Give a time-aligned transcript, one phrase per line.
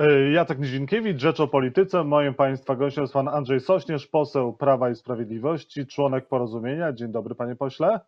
[0.00, 2.04] Y, Jacek Nizinkiewicz, Rzecz o Polityce.
[2.04, 6.92] Moim Państwa gościem jest Pan Andrzej Sośnierz, poseł Prawa i Sprawiedliwości, członek Porozumienia.
[6.92, 8.00] Dzień dobry Panie Pośle.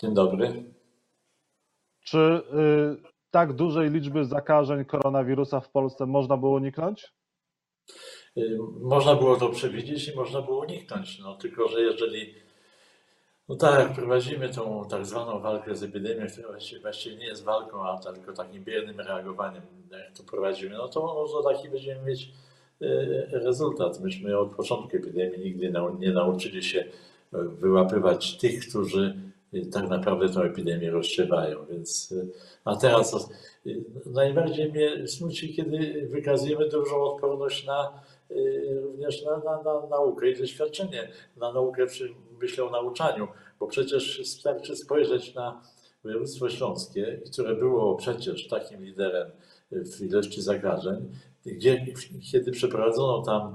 [0.00, 0.64] Dzień dobry.
[2.00, 2.40] Czy y,
[3.30, 7.12] tak dużej liczby zakażeń koronawirusa w Polsce można było uniknąć?
[8.36, 11.18] Y, Można było to przewidzieć i można było uniknąć.
[11.18, 12.34] No, tylko, że jeżeli
[13.48, 17.82] no tak, prowadzimy tą tak zwaną walkę z epidemią, która właściwie, właściwie nie jest walką,
[17.82, 22.32] a tylko takim biernym reagowaniem, jak to prowadzimy, no to, to taki będziemy mieć
[22.82, 24.00] y, rezultat.
[24.00, 26.86] Myśmy od początku epidemii nigdy nie nauczyli się y,
[27.32, 29.16] wyłapywać tych, którzy
[29.54, 31.66] y, tak naprawdę tą epidemię rozsiewają.
[31.70, 32.14] Więc,
[32.64, 33.30] a teraz
[34.06, 38.00] najbardziej mnie smuci, kiedy wykazujemy dużą odporność na
[38.82, 41.08] również na, na, na naukę i doświadczenie.
[41.36, 43.28] Na naukę, przy, myślę o nauczaniu,
[43.60, 45.62] bo przecież wystarczy spojrzeć na
[46.04, 49.30] województwo śląskie, które było przecież takim liderem
[49.72, 51.12] w ilości zakażeń,
[51.46, 51.86] gdzie,
[52.32, 53.54] kiedy przeprowadzono tam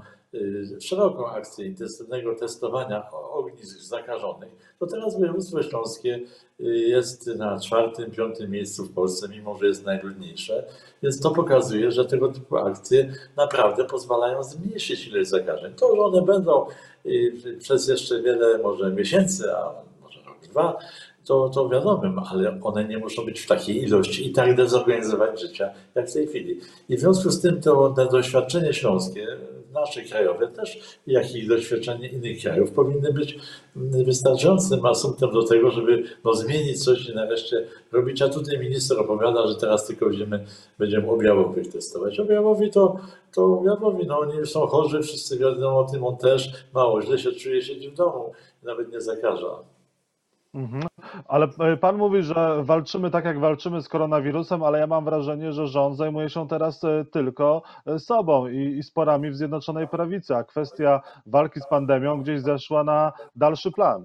[0.80, 6.20] szeroką akcję intensywnego testowania ognisk zakażonych, to teraz województwo śląskie
[6.60, 10.64] y, jest na czwartym, piątym miejscu w Polsce, mimo że jest najludniejsze.
[11.02, 15.74] Więc to pokazuje, że tego typu akcje naprawdę pozwalają zmniejszyć ilość zakażeń.
[15.74, 16.66] To, że one będą
[17.06, 20.78] y, przez jeszcze wiele może miesięcy, a może rok, dwa,
[21.24, 25.70] to, to wiadomym, ale one nie muszą być w takiej ilości i tak dezorganizować życia,
[25.94, 26.60] jak w tej chwili.
[26.88, 29.26] I w związku z tym to, to doświadczenie śląskie,
[29.74, 33.38] nasze krajowe też, jak i doświadczenie innych krajów powinny być
[33.76, 38.22] wystarczającym asumptem do tego, żeby no, zmienić coś i nareszcie robić.
[38.22, 40.44] A tutaj minister opowiada, że teraz tylko będziemy,
[40.78, 42.20] będziemy objawowych testować.
[42.20, 42.96] Objawowi to,
[43.34, 47.32] to objawowi, no oni są chorzy, wszyscy wiedzą o tym, on też mało źle się
[47.32, 49.73] czuje, siedzi w domu, nawet nie zakaża.
[50.54, 50.82] Mhm.
[51.28, 55.52] Ale y, Pan mówi, że walczymy tak, jak walczymy z koronawirusem, ale ja mam wrażenie,
[55.52, 60.34] że rząd zajmuje się teraz y, tylko y, sobą i, i sporami w Zjednoczonej Prawicy,
[60.34, 64.04] a kwestia walki z pandemią gdzieś zeszła na dalszy plan.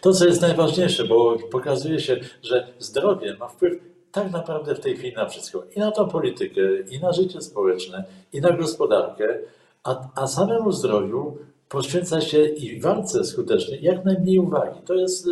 [0.00, 3.72] To, co jest najważniejsze, bo pokazuje się, że zdrowie ma wpływ
[4.12, 5.62] tak naprawdę w tej chwili na wszystko.
[5.76, 6.60] I na tą politykę,
[6.90, 9.38] i na życie społeczne, i na gospodarkę,
[9.84, 11.38] a, a samemu zdrowiu
[11.68, 14.80] poświęca się i walce skutecznej jak najmniej uwagi.
[14.86, 15.30] To jest y,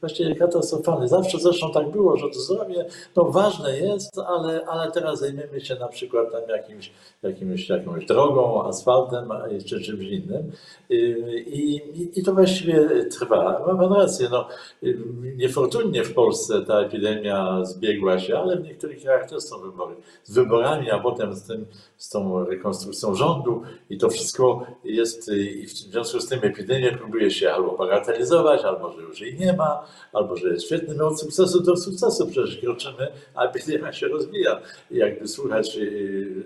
[0.00, 1.08] właściwie katastrofalne.
[1.08, 2.86] Zawsze zresztą tak było, że to zdrowie
[3.16, 8.64] no, ważne jest, ale, ale teraz zajmiemy się na przykład tam jakimś, jakimś, jakąś drogą,
[8.64, 9.28] asfaltem
[9.66, 10.52] czy czymś innym.
[10.90, 13.64] Y, I, i, I to właściwie trwa.
[13.66, 14.48] Ma pan rację, no,
[14.82, 14.98] y,
[15.36, 19.96] niefortunnie w Polsce ta epidemia zbiegła się, ale w niektórych krajach też są wybory.
[20.24, 21.66] Z wyborami, a potem z, tym,
[21.96, 27.30] z tą rekonstrukcją rządu i to wszystko jest, i w związku z tym epidemię próbuje
[27.30, 31.20] się albo bagatelizować, albo że już jej nie ma, albo że jest świetny, no od
[31.20, 34.60] sukcesu do sukcesu przecież kroczymy, a epidemia się rozwija.
[34.90, 36.44] I jakby słuchać y,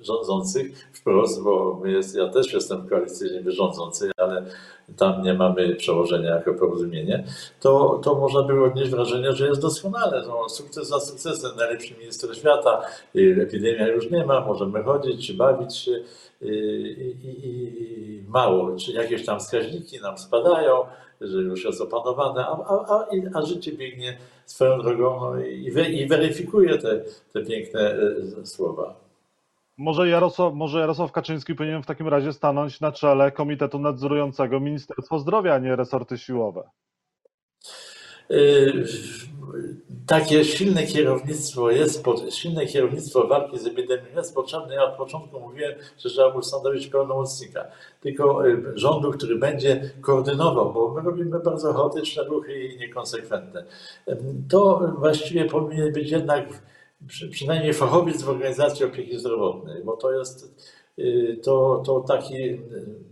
[0.00, 4.44] rządzących wprost, bo jest, ja też jestem koalicyjnie rządzący, ale
[4.96, 7.24] tam nie mamy przełożenia jako porozumienie,
[7.60, 10.24] to, to można było odnieść wrażenie, że jest doskonale.
[10.26, 12.82] No, sukces za sukcesem, najlepszy minister świata,
[13.16, 15.92] y, epidemia już nie ma, możemy chodzić, bawić się
[16.42, 16.46] y,
[17.22, 20.84] i, i, i mało, czy jakieś tam wskaźniki nam spadają,
[21.20, 26.06] że już jest opanowane, a, a, a, a życie biegnie swoją drogą no, i, i
[26.06, 27.00] weryfikuje te,
[27.32, 27.96] te piękne
[28.42, 29.03] y, słowa.
[29.76, 35.18] Może Jarosław, może Jarosław Kaczyński powinien w takim razie stanąć na czele Komitetu Nadzorującego Ministerstwo
[35.18, 36.70] Zdrowia, a nie resorty siłowe.
[38.30, 38.84] Y,
[40.06, 44.74] Takie silne kierownictwo jest, silne kierownictwo walki z epidemią jest potrzebne.
[44.74, 47.64] Ja od początku mówiłem, że trzeba ustanowić pełnomocnika,
[48.00, 53.64] tylko y, rządu, który będzie koordynował, bo my robimy bardzo chaotyczne ruchy i niekonsekwentne.
[54.08, 56.44] Ym, To właściwie powinien być jednak
[57.06, 60.54] przy, przynajmniej fachowiec w organizacji opieki zdrowotnej, bo to jest
[60.98, 62.60] y, to, to taki y,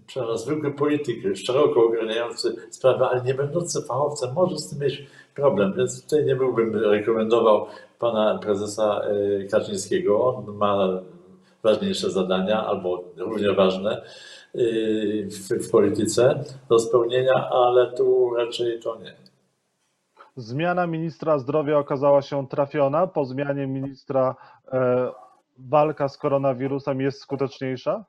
[0.07, 5.75] przepraszam, zwykły polityk, szeroko ogarniający sprawę, ale nie będący fachowcem, może z tym mieć problem.
[5.77, 7.67] Więc tutaj nie byłbym rekomendował
[7.99, 10.25] pana prezesa y, Kaczyńskiego.
[10.25, 11.03] On ma
[11.63, 14.03] ważniejsze zadania, albo równie ważne
[14.55, 19.32] w, w polityce do spełnienia, ale tu raczej to nie.
[20.37, 23.07] Zmiana ministra zdrowia okazała się trafiona.
[23.07, 24.35] Po zmianie ministra
[24.73, 25.09] e,
[25.59, 28.05] walka z koronawirusem jest skuteczniejsza?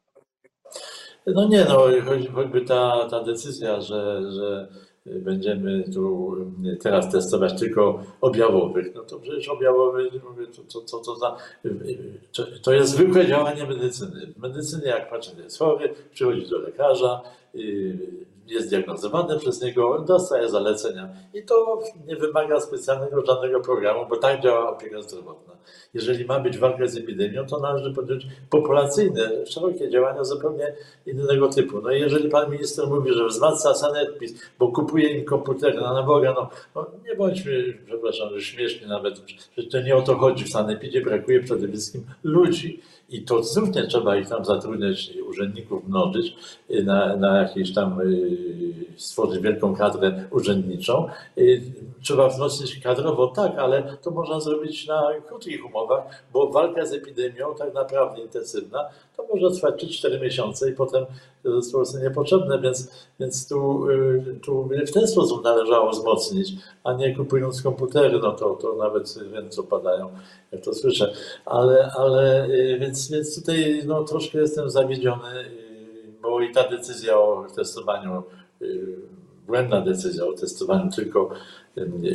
[1.28, 1.76] No nie, no
[2.06, 4.68] choć- choćby ta, ta decyzja, że, że
[5.06, 6.36] będziemy tu
[6.82, 11.38] teraz testować tylko objawowych, no to przecież objawowy, to, to, to, to,
[12.34, 14.28] to, to jest zwykłe działanie medycyny.
[14.28, 17.22] W medycynie jak pacjent jest chory, przychodzi do lekarza,
[18.48, 21.10] jest diagnozowany przez niego, dostaje zalecenia.
[21.34, 25.54] I to nie wymaga specjalnego żadnego programu, bo tak działa opieka zdrowotna.
[25.94, 30.74] Jeżeli ma być walka z epidemią, to należy podjąć populacyjne, szerokie działania zupełnie
[31.06, 31.82] innego typu.
[31.82, 36.34] No i jeżeli pan minister mówi, że wzmacnia sanepid, bo kupuje im komputery na naboga,
[36.34, 39.22] no, no nie bądźmy, przepraszam, że śmiesznie nawet,
[39.58, 40.44] że to nie o to chodzi.
[40.44, 42.82] W sanepidzie brakuje przede wszystkim ludzi.
[43.14, 46.36] I to znów nie trzeba ich tam zatrudniać, urzędników mnożyć,
[46.72, 48.38] y, na, na jakieś tam y,
[48.98, 51.08] stworzyć wielką kadrę urzędniczą.
[51.38, 51.62] Y,
[52.02, 57.56] Trzeba wzmocnić kadrowo, tak, ale to można zrobić na krótkich umowach, bo walka z epidemią,
[57.56, 61.06] tak naprawdę intensywna, to może trwać 3-4 miesiące i potem
[61.44, 66.54] to prostu niepotrzebne, więc, więc tu, y, tu w ten sposób należało wzmocnić,
[66.84, 70.10] a nie kupując komputery, no to, to nawet ręce opadają,
[70.52, 71.14] jak to słyszę.
[71.46, 77.18] Ale, ale y, więc, więc tutaj no, troszkę jestem zawiedziony, y, bo i ta decyzja
[77.18, 78.24] o testowaniu,
[79.48, 81.30] błędna decyzja o testowaniu tylko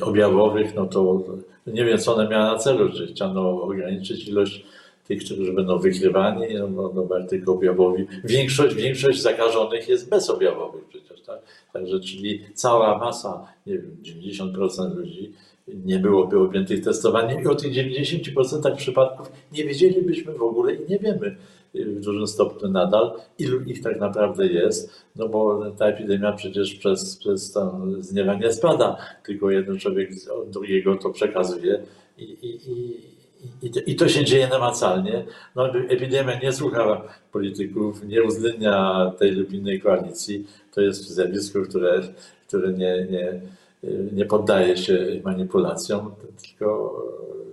[0.01, 1.23] objawowych, no to
[1.67, 4.65] nie wiem, co ona miała na celu, czy chciano ograniczyć ilość
[5.09, 8.07] tych, którzy będą wykrywani, no, no, no tylko objawowi.
[8.25, 11.39] Większość, większość zakażonych jest bezobjawowych przecież, tak?
[11.73, 15.33] Także, czyli cała masa, nie wiem, 90% ludzi
[15.85, 20.99] nie byłoby objętych testowaniem i o tych 90% przypadków nie wiedzielibyśmy w ogóle i nie
[20.99, 21.37] wiemy
[21.75, 27.17] w dużym stopniu nadal, ilu ich tak naprawdę jest, no bo ta epidemia przecież przez,
[27.17, 30.11] przez to z spada, tylko jeden człowiek
[30.43, 31.83] od drugiego to przekazuje
[32.19, 33.18] i, i, i
[33.87, 35.25] i to, się dzieje namacalnie.
[35.57, 37.03] No, epidemia nie słucha
[37.33, 40.47] polityków, nie uwzględnia tej lub innej koalicji.
[40.75, 42.01] To jest zjawisko, które,
[42.47, 43.41] które nie, nie,
[44.13, 46.97] nie poddaje się manipulacjom, tylko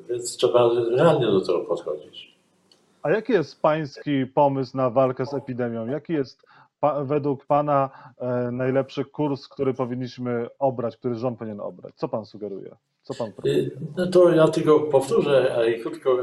[0.10, 2.36] więc trzeba realnie do tego podchodzić.
[3.02, 5.88] A jaki jest pański pomysł na walkę z epidemią?
[5.88, 6.46] Jaki jest
[6.80, 11.94] pa, według pana e, najlepszy kurs, który powinniśmy obrać, który rząd powinien obrać?
[11.96, 12.76] Co pan sugeruje?
[13.06, 13.70] Co pan proponuje?
[13.98, 16.18] No to ja tylko powtórzę, ale krótko.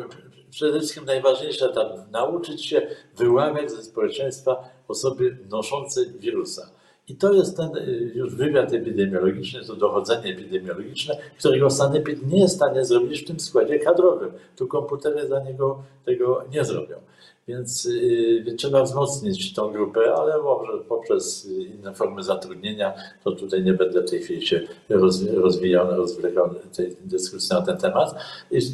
[0.51, 2.87] Przede wszystkim najważniejsze tam nauczyć się
[3.17, 6.71] wyłaniać ze społeczeństwa osoby noszące wirusa.
[7.09, 12.55] I to jest ten y, już wywiad epidemiologiczny, to dochodzenie epidemiologiczne, którego sanepid nie jest
[12.55, 14.33] w stanie zrobić w tym składzie kadrowym.
[14.57, 16.97] Tu komputery za niego tego nie zrobią.
[17.49, 22.95] Więc yy, trzeba wzmocnić tą grupę, ale może poprzez inne formy zatrudnienia,
[23.25, 24.61] to tutaj nie będę w tej chwili się
[25.35, 28.15] rozwijał, rozwlekał tej dyskusji na ten temat.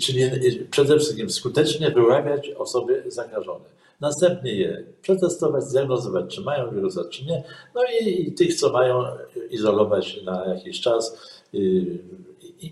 [0.01, 0.31] Czyli
[0.71, 3.65] przede wszystkim skutecznie wyławiać osoby zakażone.
[4.01, 7.43] Następnie je przetestować, zdiagnozować, czy mają wirusa, czy nie.
[7.75, 9.05] No i, i tych, co mają,
[9.51, 11.19] izolować na jakiś czas.
[11.53, 11.99] I,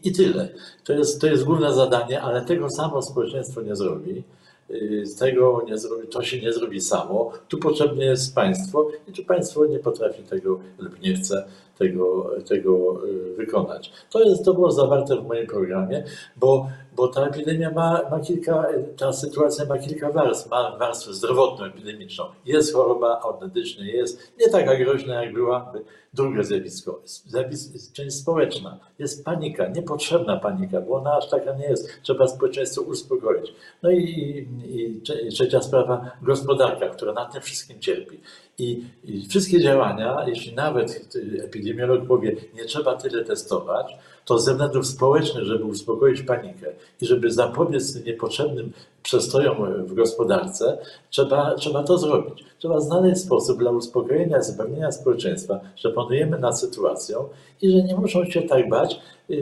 [0.05, 0.49] i tyle.
[0.85, 4.23] To jest, to jest główne zadanie, ale tego samo społeczeństwo nie zrobi.
[4.71, 7.33] Y, z tego nie zrobi, to się nie zrobi samo.
[7.49, 11.47] Tu potrzebne jest państwo i tu państwo nie potrafi tego lub nie chce
[11.79, 13.93] tego, tego y, wykonać.
[14.11, 16.05] To jest to było zawarte w moim programie,
[16.37, 18.67] bo, bo ta epidemia ma, ma kilka,
[18.97, 20.51] ta sytuacja ma kilka warstw.
[20.51, 22.25] Ma warstwę zdrowotną, epidemiczną.
[22.45, 25.73] Jest choroba autentycznie, jest nie taka groźna, jak była.
[26.15, 28.79] Drugie zjawisko, zjawisko, część społeczna.
[28.99, 31.89] Jest panika, niepotrzebna panika, bo ona aż taka nie jest.
[32.03, 33.55] Trzeba społeczeństwo uspokoić.
[33.83, 38.21] No i, i, i trzecia sprawa, gospodarka, która na tym wszystkim cierpi.
[38.59, 41.09] I, I, wszystkie działania, jeśli nawet
[41.45, 46.67] epidemiolog powie, nie trzeba tyle testować, to ze względów społecznych, żeby uspokoić panikę
[47.01, 48.73] i żeby zapobiec tym niepotrzebnym
[49.03, 50.79] przestojom w gospodarce,
[51.11, 52.45] trzeba, trzeba to zrobić.
[52.59, 57.29] Trzeba znaleźć sposób dla uspokojenia, zapewnienia społeczeństwa, że panujemy nad sytuacją
[57.63, 59.01] i że nie muszą się tak bać,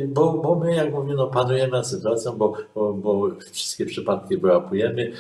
[0.09, 5.13] bo, bo my, jak mówię, no, panujemy nad sytuacją, bo, bo, bo wszystkie przypadki wyłapujemy.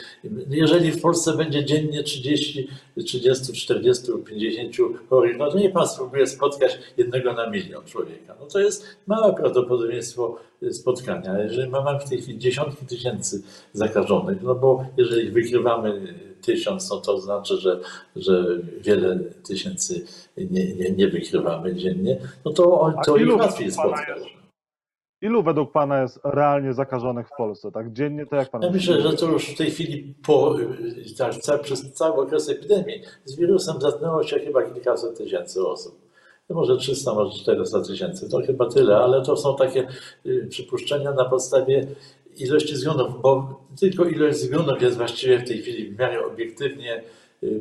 [0.48, 2.68] Jeżeli w Polsce będzie dziennie 30,
[3.04, 4.76] 30, 40, 50
[5.10, 8.34] chorych, no to nie pan spróbuje spotkać jednego na milion człowieka.
[8.40, 10.36] No to jest małe prawdopodobieństwo
[10.70, 11.38] spotkania.
[11.42, 13.42] Jeżeli mamy w tej chwili dziesiątki tysięcy
[13.72, 17.80] zakażonych, no bo jeżeli wykrywamy tysiąc, no to znaczy, że,
[18.16, 20.04] że wiele tysięcy
[20.36, 24.43] nie, nie, nie wykrywamy dziennie, no to, to ich łatwiej spotkać.
[25.24, 27.72] Ilu według Pana jest realnie zakażonych w Polsce?
[27.72, 30.56] Tak dziennie to jak Pan Ja myślę, że to już w tej chwili po,
[31.46, 36.04] tak, przez cały okres epidemii z wirusem zetknęło się chyba kilkaset tysięcy osób.
[36.50, 39.86] Może 300, może 400 tysięcy, to chyba tyle, ale to są takie
[40.26, 41.86] y, przypuszczenia na podstawie
[42.36, 47.02] ilości zgonów, bo tylko ilość zgonów jest właściwie w tej chwili w miarę obiektywnie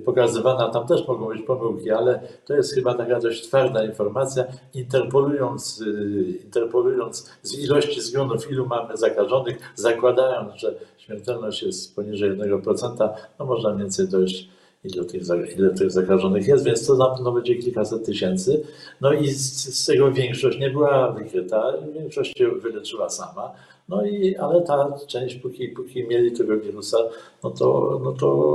[0.05, 0.69] pokazywana.
[0.69, 4.43] Tam też mogą być pomyłki, ale to jest chyba taka dość twarda informacja.
[4.73, 13.09] Interpolując, y, interpolując z ilości zgonów, ilu mamy zakażonych, zakładając, że śmiertelność jest poniżej 1%,
[13.39, 14.49] no można mniej więcej dojść
[14.83, 15.21] ile tych,
[15.57, 18.63] ile tych zakażonych jest, więc to na pewno będzie kilkaset tysięcy.
[19.01, 23.51] No i z, z tego większość nie była wykryta, większość się wyleczyła sama.
[23.89, 26.97] No i, ale ta część, póki, póki mieli tego wirusa,
[27.43, 28.53] no to, no to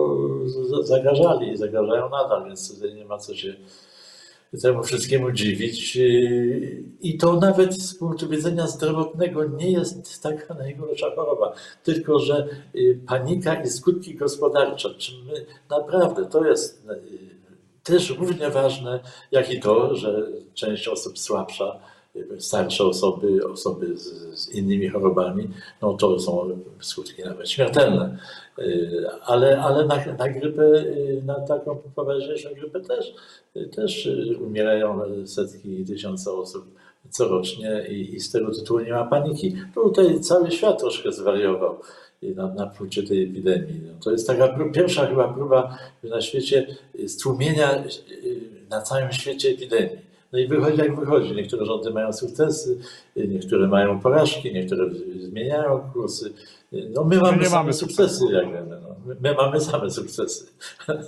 [0.83, 3.55] zagrażali i zagrażają nadal, więc tutaj nie ma co się
[4.63, 5.99] temu wszystkiemu dziwić.
[7.01, 13.01] I to nawet z punktu widzenia zdrowotnego nie jest taka najgorsza choroba, tylko że yy,
[13.07, 16.93] panika i skutki gospodarcze, czy my naprawdę to jest yy,
[17.83, 21.81] też równie ważne, jak i to, że część osób słabsza,
[22.39, 25.49] starsze osoby, osoby z, z innymi chorobami,
[25.83, 26.49] no to są
[26.81, 28.19] skutki nawet śmiertelne.
[28.59, 33.15] Yy, Ale, ale na, na grypę, yy, na taką poważniejszą grypę też,
[33.55, 34.09] yy, też
[34.41, 36.65] umierają setki i tysiące osób
[37.11, 39.57] corocznie i, i z tego tytułu nie ma paniki.
[39.75, 41.81] Tutaj cały świat troszkę zwariował
[42.23, 42.73] na, na
[43.09, 43.81] tej epidemii.
[43.87, 46.67] No, to jest taka pierwsza chyba próba na świecie
[47.07, 47.85] stłumienia
[48.71, 50.08] na całym świecie epidemii.
[50.33, 51.35] No i wychodzi jak wychodzi.
[51.35, 52.79] Niektóre rządy mają sukcesy,
[53.27, 56.33] niektóre mają porażki, niektóre zmieniają kursy.
[56.95, 58.81] No my mamy nie same mamy sukcesy, jak wiemy.
[58.83, 58.89] No.
[59.07, 60.47] My, my mamy same sukcesy.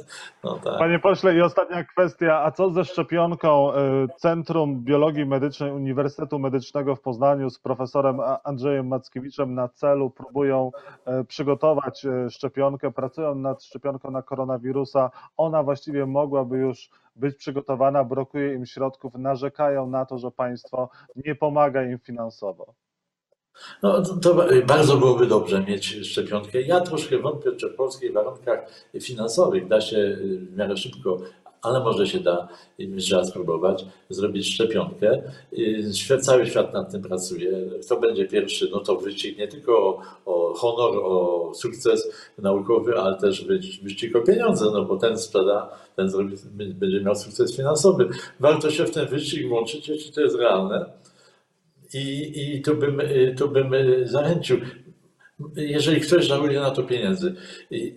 [0.44, 0.78] No tak.
[0.78, 3.72] Panie pośle, i ostatnia kwestia, a co ze szczepionką?
[3.74, 3.76] Y,
[4.16, 10.70] Centrum Biologii Medycznej Uniwersytetu Medycznego w Poznaniu z profesorem Andrzejem Mackiewiczem na celu próbują
[11.20, 15.10] y, przygotować y, szczepionkę, pracują nad szczepionką na koronawirusa.
[15.36, 20.88] Ona właściwie mogłaby już być przygotowana, brakuje im środków, narzekają na to, że państwo
[21.24, 22.74] nie pomaga im finansowo.
[23.82, 26.62] No, to, bardzo byłoby dobrze mieć szczepionkę.
[26.62, 31.18] Ja troszkę wątpię, czy w polskich warunkach finansowych da się y, w miarę szybko,
[31.62, 32.48] ale może się da,
[32.80, 35.22] y, trzeba spróbować, zrobić szczepionkę.
[35.52, 37.50] Y, cały świat nad tym pracuje.
[37.86, 43.18] Kto będzie pierwszy, no to wyścig nie tylko o, o honor, o sukces naukowy, ale
[43.18, 48.08] też wyś- wyścig o pieniądze, no bo ten sprzeda, ten zrobi, będzie miał sukces finansowy.
[48.40, 50.99] Warto się w ten wyścig włączyć, jeśli to jest realne.
[51.94, 54.56] I, i tu, bym, y, tu bym y, zachęcił,
[55.56, 57.34] jeżeli ktoś żałuje na to pieniędzy,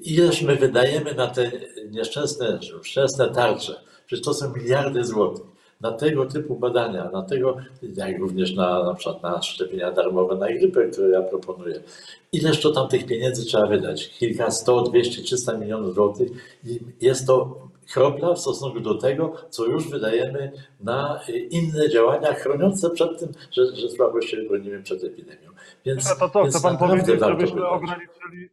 [0.04, 1.52] ileż my wydajemy na te
[1.92, 5.46] nieszczęsne, szczęsne tarcze, przecież to są miliardy złotych,
[5.82, 7.58] na tego typu badania, na tego,
[7.96, 11.84] jak również na, na przykład na szczepienia darmowe na grypę, które ja proponuję.
[12.32, 14.10] Ileż to tam tych pieniędzy trzeba wydać?
[14.10, 16.30] Kilka, 100, 200, 300 milionów złotych.
[16.66, 22.34] I jest to kropla w stosunku do tego, co już wydajemy na y, inne działania
[22.34, 25.50] chroniące przed tym, że, że słabo się bronimy przed epidemią.
[25.86, 27.72] Więc, A to co, więc chce pan powiedzieć, żebyśmy wydać.
[27.72, 28.50] ograniczyli,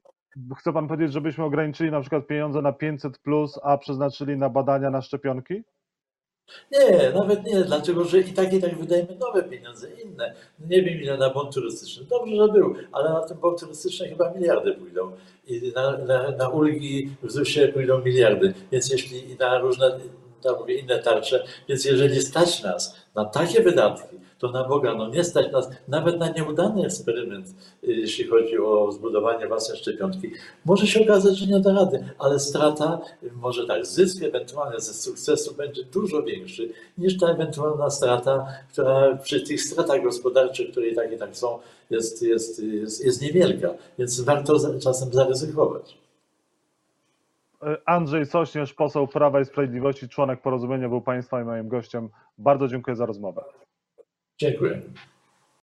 [0.59, 4.91] chce pan powiedzieć, żebyśmy ograniczyli na przykład pieniądze na 500 plus, a przeznaczyli na badania
[4.91, 5.63] na szczepionki?
[6.73, 10.35] Nie, nawet nie, dlatego że i tak i tak wydajemy nowe pieniądze, inne.
[10.69, 12.05] Nie wiem ile na bon turystyczny.
[12.05, 15.13] Dobrze, że był, ale na ten bon turystyczny chyba miliardy pójdą.
[15.47, 18.55] I na, na, na ulgi w ZUS-ie pójdą miliardy.
[18.73, 19.99] Więc jeśli i na różne
[20.43, 25.09] tam mówię, inne tarcze, więc jeżeli stać nas na takie wydatki, to na Boga, no
[25.09, 30.31] nie stać nas nawet na nieudany eksperyment, y, jeśli chodzi o zbudowanie własnej szczepionki.
[30.65, 34.95] Może się okazać, że nie da rady, ale strata, y, może tak, zysk ewentualny ze
[34.95, 36.69] sukcesu będzie dużo większy
[36.99, 41.59] niż ta ewentualna strata, która przy tych stratach gospodarczych, które i tak i tak są,
[41.91, 43.75] jest, jest, jest, jest niewielka.
[43.99, 46.00] Więc warto za- czasem zaryzykować.
[47.63, 52.09] E, Andrzej Sośnierz, poseł Prawa i Sprawiedliwości, członek porozumienia, był Państwa i moim gościem.
[52.39, 53.45] Bardzo dziękuję za rozmowę.
[54.41, 54.83] Dziękuję.